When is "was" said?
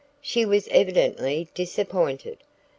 0.47-0.67